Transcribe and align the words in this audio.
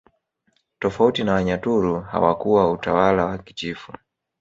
Tofauti 0.79 1.23
na 1.23 1.33
Wanyaturu 1.33 2.01
hawakuwa 2.01 2.71
utawala 2.71 3.25
wa 3.25 3.37
kichifu 3.37 3.93